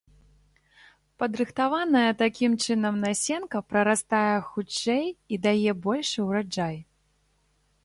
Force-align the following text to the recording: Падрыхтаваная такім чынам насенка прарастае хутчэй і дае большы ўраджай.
Падрыхтаваная 1.23 2.11
такім 2.23 2.51
чынам 2.65 2.97
насенка 3.05 3.57
прарастае 3.73 4.35
хутчэй 4.49 5.05
і 5.37 5.41
дае 5.47 5.71
большы 5.87 6.19
ўраджай. 6.31 6.75